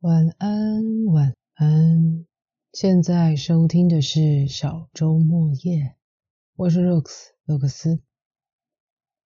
[0.00, 2.24] 晚安，晚安。
[2.72, 5.96] 现在收听的是小周末夜，
[6.54, 7.10] 我是 Rox
[7.44, 8.00] 洛克斯。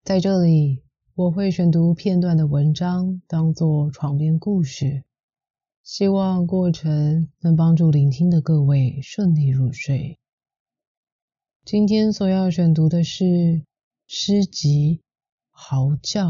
[0.04, 0.84] 在这里，
[1.16, 5.06] 我会选读片段的文章，当做床边故事，
[5.82, 10.20] 希望过程能帮助聆听的各位顺利入睡。
[11.66, 13.64] 今天所要选读的是
[14.06, 14.98] 诗集
[15.50, 16.30] 《嚎叫》，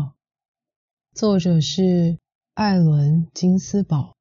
[1.14, 2.20] 作者是
[2.54, 4.16] 艾伦金斯堡。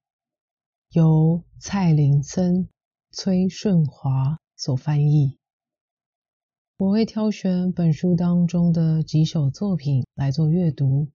[0.90, 2.66] 由蔡林森、
[3.10, 5.36] 崔顺华所翻译。
[6.78, 11.10] 我会挑选本书当中的几首作品来做阅读。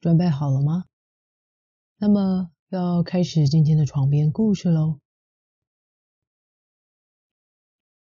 [0.00, 0.86] 准备好了吗？
[1.98, 4.98] 那么要开始今天的床边故事喽。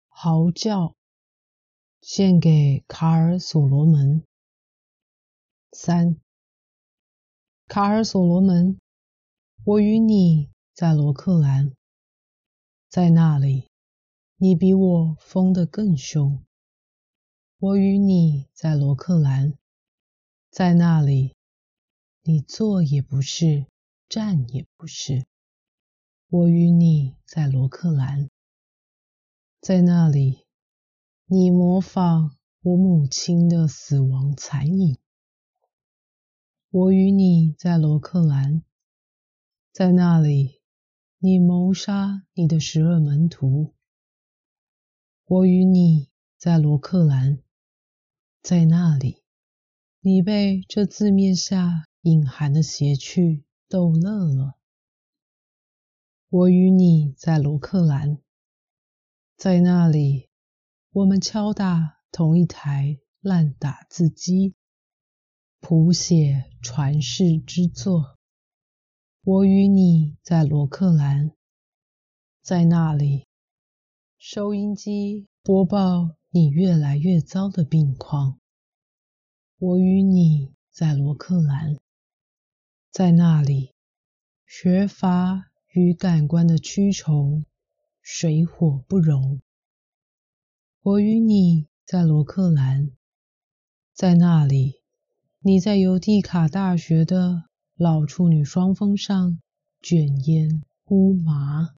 [0.08, 0.96] 嚎叫，
[2.00, 4.24] 献给卡尔·所罗门。
[5.74, 6.22] 三，
[7.68, 8.80] 卡尔·所罗门。
[9.68, 11.74] 我与你在罗克兰，
[12.88, 13.68] 在那里，
[14.38, 16.42] 你比我疯得更凶。
[17.60, 19.56] 我与你在罗克兰，
[20.50, 21.36] 在那里，
[22.24, 23.66] 你坐也不是，
[24.08, 25.26] 站也不是。
[26.30, 28.30] 我与你在罗克兰，
[29.60, 30.46] 在那里，
[31.26, 34.98] 你模仿我母亲的死亡残影。
[36.70, 38.64] 我与你在罗克兰。
[39.78, 40.60] 在那里，
[41.20, 43.76] 你谋杀你的十二门徒。
[45.26, 47.44] 我与你在罗克兰，
[48.42, 49.22] 在那里，
[50.00, 54.58] 你被这字面下隐含的邪趣逗乐了。
[56.30, 58.18] 我与你在罗克兰，
[59.36, 60.32] 在那里，
[60.90, 64.56] 我们敲打同一台烂打字机，
[65.60, 68.17] 谱写传世之作。
[69.30, 71.34] 我与你在罗克兰，
[72.42, 73.28] 在那里，
[74.18, 78.40] 收音机播报你越来越糟的病况。
[79.58, 81.76] 我与你在罗克兰，
[82.90, 83.74] 在那里，
[84.46, 87.44] 学阀与感官的蛆虫
[88.02, 89.42] 水火不容。
[90.84, 92.92] 我与你在罗克兰，
[93.94, 94.80] 在那里，
[95.40, 97.47] 你在尤蒂卡大学的。
[97.80, 99.40] 老处女双峰上
[99.84, 101.76] 卷烟乌麻。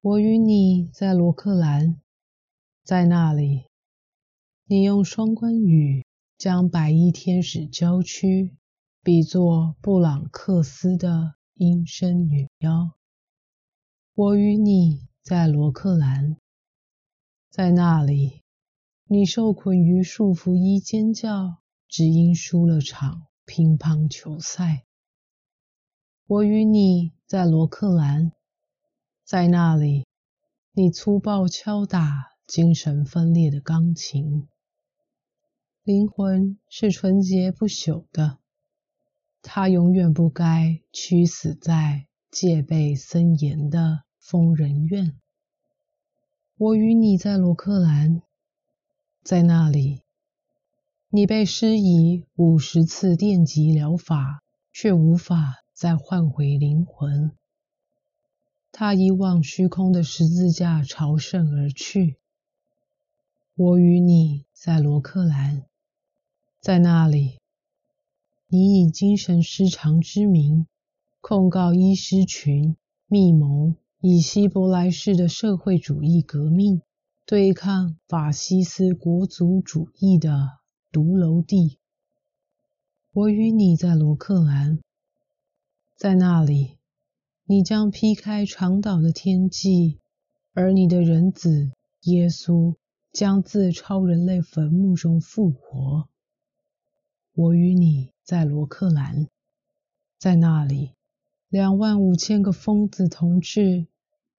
[0.00, 2.00] 我与你在罗克兰，
[2.82, 3.66] 在那里，
[4.64, 6.04] 你用双关语
[6.36, 8.56] 将白衣天使娇躯
[9.04, 12.90] 比作布朗克斯的阴身女妖。
[14.12, 16.36] 我与你在罗克兰，
[17.48, 18.42] 在那里，
[19.04, 23.27] 你受困于束缚衣尖叫，只因输了场。
[23.48, 24.84] 乒乓球赛，
[26.26, 28.32] 我与你在罗克兰，
[29.24, 30.06] 在那里，
[30.72, 34.46] 你粗暴敲打精神分裂的钢琴。
[35.82, 38.36] 灵魂是纯洁不朽的，
[39.40, 45.18] 它永远不该屈死在戒备森严的疯人院。
[46.58, 48.20] 我与你在罗克兰，
[49.22, 50.02] 在那里。
[51.10, 54.42] 你被施以五十次电击疗法，
[54.74, 57.32] 却无法再换回灵魂。
[58.70, 62.18] 他已往虚空的十字架朝圣而去。
[63.54, 65.64] 我与你在罗克兰，
[66.60, 67.38] 在那里，
[68.46, 70.66] 你以精神失常之名
[71.22, 72.76] 控告医师群
[73.06, 76.82] 密谋以希伯来式的社会主义革命
[77.24, 80.58] 对抗法西斯国族主义的。
[80.90, 81.76] 独楼地，
[83.12, 84.78] 我与你在罗克兰，
[85.94, 86.78] 在那里，
[87.44, 89.98] 你将劈开长岛的天际，
[90.54, 91.72] 而你的人子
[92.04, 92.74] 耶稣
[93.12, 96.08] 将自超人类坟墓中复活。
[97.34, 99.28] 我与你在罗克兰，
[100.16, 100.94] 在那里，
[101.50, 103.86] 两万五千个疯子同志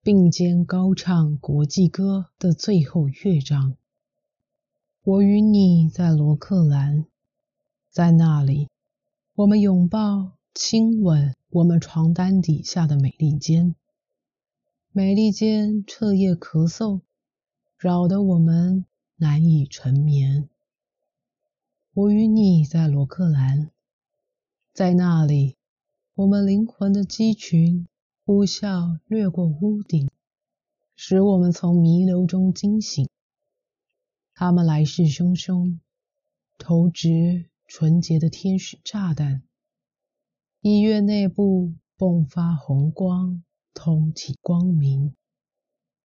[0.02, 3.75] 并肩高唱国际歌的最后乐章。
[5.09, 7.07] 我与你在罗克兰，
[7.89, 8.69] 在那里，
[9.33, 13.73] 我们拥抱、亲吻我们床单底下的美利坚。
[14.91, 17.01] 美利坚彻夜咳嗽，
[17.79, 18.85] 扰得我们
[19.15, 20.47] 难以成眠。
[21.95, 23.71] 我与你在罗克兰，
[24.75, 25.57] 在那里，
[26.13, 27.88] 我们灵魂的鸡群
[28.27, 30.07] 呼啸掠过屋顶，
[30.95, 33.09] 使我们从弥留中惊醒。
[34.39, 35.80] 他们来势汹汹，
[36.57, 39.44] 投掷纯洁的天使炸弹。
[40.62, 43.44] 医院内部迸发红光，
[43.74, 45.13] 通体光明，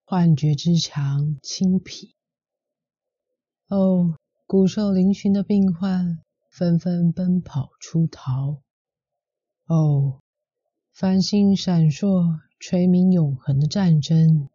[0.03, 2.13] 幻觉之强，轻疲。
[3.69, 8.61] 哦，骨瘦嶙峋的病患纷纷奔跑出逃。
[9.67, 10.19] 哦，
[10.91, 14.49] 繁星闪烁，垂明永恒的战争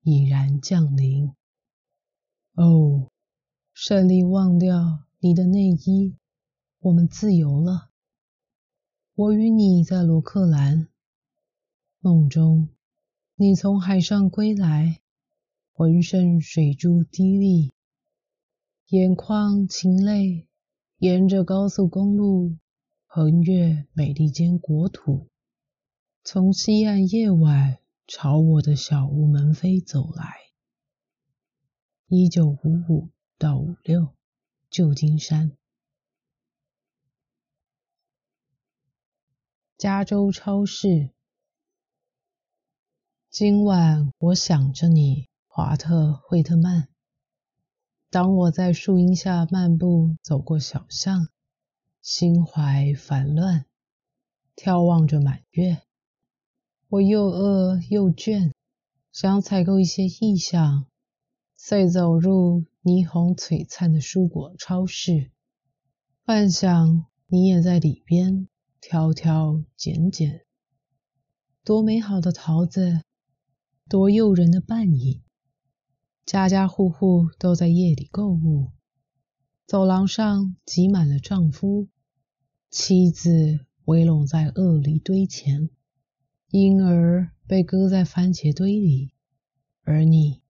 [0.00, 1.34] 已然降临。
[2.54, 3.10] 哦，
[3.78, 6.16] 胜利忘掉你的内衣，
[6.80, 7.90] 我们自由了。
[9.14, 10.88] 我与你在罗克兰
[12.00, 12.70] 梦中，
[13.34, 15.02] 你从海上归来，
[15.74, 17.70] 浑身水珠滴沥，
[18.86, 20.48] 眼眶噙泪，
[20.96, 22.56] 沿着高速公路
[23.04, 25.28] 横越美利坚国土，
[26.24, 27.76] 从西岸夜晚
[28.06, 30.24] 朝我的小屋门扉走来。
[32.08, 32.58] 一九五
[32.88, 34.14] 五到五六，
[34.70, 35.52] 旧金山。
[39.76, 41.10] 加州超市。
[43.28, 46.88] 今晚我想着你，华特·惠特曼。
[48.08, 51.28] 当我在树荫下漫步，走过小巷，
[52.00, 53.66] 心怀烦乱，
[54.56, 55.82] 眺望着满月，
[56.88, 58.54] 我又饿又倦，
[59.12, 60.86] 想采购一些意象，
[61.54, 65.32] 遂走入霓虹璀璨的蔬果超市，
[66.24, 68.46] 幻想你也在里边。
[68.80, 70.46] 挑挑拣拣，
[71.64, 73.02] 多美好的桃子，
[73.88, 75.20] 多诱人的半影。
[76.24, 78.70] 家家户户都在夜里购物，
[79.66, 81.88] 走廊上挤满了丈夫、
[82.70, 85.68] 妻子，围拢在鳄梨堆前，
[86.50, 89.10] 婴儿被搁在番茄堆里。
[89.82, 90.42] 而你，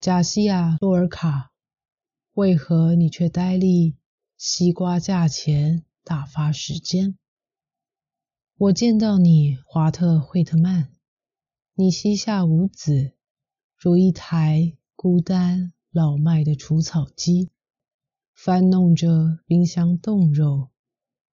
[0.00, 1.50] 贾西亚·洛尔卡，
[2.34, 3.94] 为何你却呆立
[4.36, 7.16] 西瓜架前打发时间？
[8.56, 10.90] 我见到你，华特·惠特曼。
[11.74, 13.12] 你膝下无子，
[13.76, 17.50] 如一台孤单老迈的除草机，
[18.34, 20.70] 翻弄着冰箱冻肉，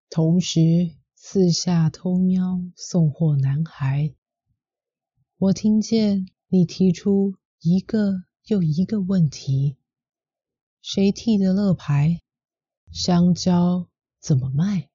[0.10, 4.16] 同时四下偷瞄送货男孩。
[5.38, 9.78] 我听见你提出一个又一个问题：
[10.82, 12.22] 谁剃的乐牌？
[12.92, 13.90] 香蕉
[14.20, 14.90] 怎么卖？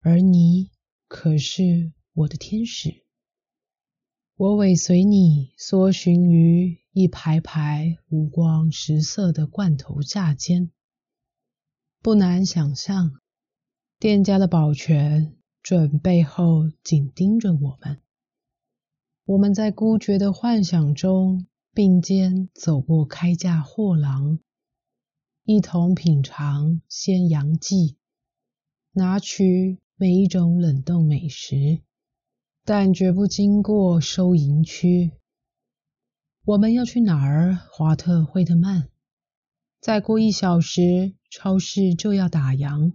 [0.00, 0.70] 而你。
[1.06, 3.04] 可是，我的天使，
[4.34, 10.72] 我尾随你，搜寻于一排排五光十色的罐头架间。
[12.02, 13.20] 不难想象，
[14.00, 18.00] 店家的保全准备后紧盯着我们。
[19.26, 24.40] 我们在孤绝的幻想中并肩走过开架货廊，
[25.44, 27.96] 一同品尝鲜羊记，
[28.92, 29.78] 拿取。
[29.96, 31.80] 每一种冷冻美食，
[32.64, 35.12] 但绝不经过收银区。
[36.44, 38.88] 我们要去哪儿，华特·惠特曼？
[39.80, 42.94] 再过一小时，超市就要打烊。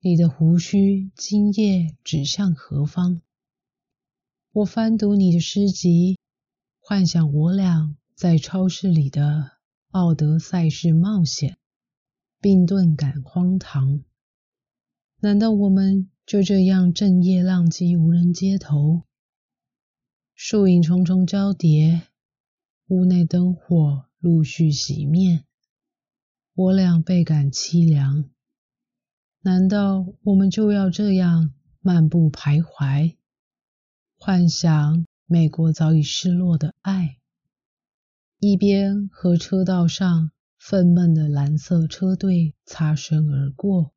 [0.00, 3.22] 你的胡须今夜指向何方？
[4.50, 6.18] 我翻读你的诗集，
[6.80, 9.52] 幻想我俩在超市里的
[9.92, 11.58] 奥德赛式冒险，
[12.40, 14.02] 并顿感荒唐。
[15.20, 19.02] 难道我们就这样正夜浪迹无人街头？
[20.34, 22.08] 树影重重交叠，
[22.86, 25.44] 屋内灯火陆续熄灭，
[26.54, 28.30] 我俩倍感凄凉。
[29.42, 33.16] 难道我们就要这样漫步徘徊，
[34.16, 37.18] 幻想美国早已失落的爱？
[38.44, 43.94] 一边和车道上愤懑的蓝色车队擦身而过。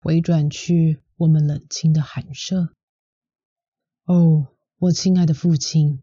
[0.00, 2.74] 回转去，我们冷清的寒舍。
[4.04, 6.02] 哦，我亲爱的父亲，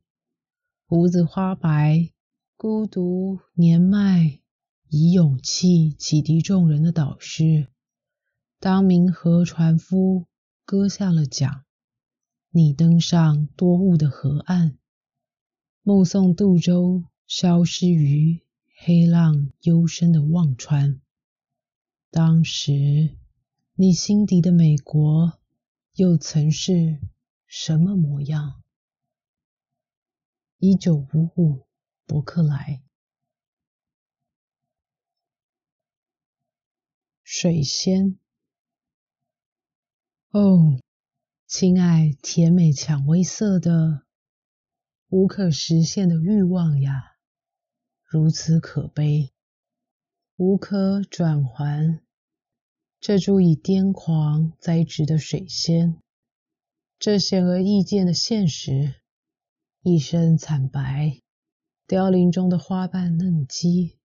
[0.87, 2.11] 胡子花白、
[2.55, 4.39] 孤独年迈、
[4.87, 7.67] 以勇气启迪众人的导师。
[8.61, 10.27] 当明河船夫
[10.63, 11.65] 割下了桨，
[12.51, 14.77] 你登上多雾的河岸，
[15.83, 18.41] 目送渡舟消失于
[18.75, 20.99] 黑浪幽深的忘川。
[22.11, 23.15] 当时。
[23.81, 25.39] 你心底的美国
[25.93, 26.99] 又曾是
[27.47, 28.61] 什么模样？
[30.57, 31.65] 一九五五，
[32.05, 32.83] 伯克莱。
[37.23, 38.19] 水仙。
[40.31, 40.77] 哦，
[41.47, 44.05] 亲爱，甜美蔷薇色的，
[45.07, 47.15] 无可实现的欲望呀，
[48.11, 49.31] 如此可悲，
[50.35, 52.01] 无可转还。
[52.99, 56.01] 这株以癫狂栽植的水仙，
[56.97, 58.95] 这显而易见的现实，
[59.83, 61.21] 一身惨白，
[61.85, 63.99] 凋零中的花瓣嫩肌，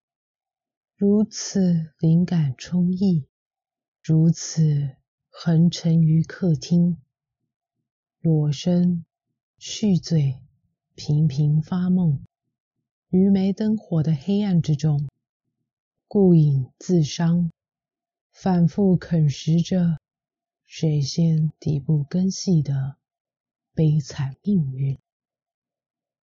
[0.94, 3.26] 如此灵感充溢，
[4.02, 4.96] 如此
[5.30, 6.98] 横陈于客厅，
[8.20, 9.06] 裸身
[9.56, 10.42] 续醉，
[10.94, 12.22] 频频发梦，
[13.14, 15.08] 于没灯火的黑暗之中，
[16.08, 17.52] 顾影自伤，
[18.32, 20.00] 反复啃食着。
[20.66, 22.96] 水仙底部根系的
[23.72, 24.98] 悲惨命运，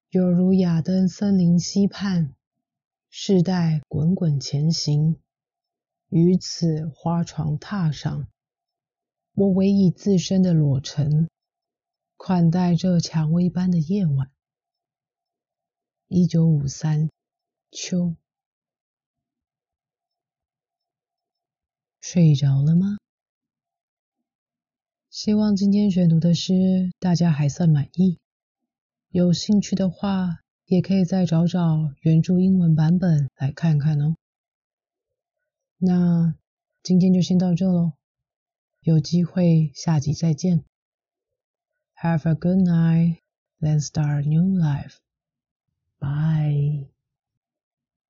[0.10, 2.36] 有如亚登森林溪畔，
[3.10, 5.15] 世代滚滚前行，
[6.10, 8.27] 于此花床榻上，
[9.36, 11.29] 我唯以自身的裸陈，
[12.17, 14.29] 款待这蔷薇般的夜晚。
[16.13, 17.10] 一九五三
[17.72, 18.18] 秋，
[22.01, 22.98] 睡着了吗？
[25.10, 28.20] 希望今天选读的诗大家还算满意。
[29.08, 34.18] 有兴趣的话，也可以再找找原著英文版本来看看哦。
[35.77, 36.36] 那
[36.84, 37.94] 今天就先到这喽，
[38.82, 40.65] 有机会下集再见。
[41.96, 43.20] Have a good night,
[43.62, 44.98] then start new life.
[46.01, 46.88] Bye.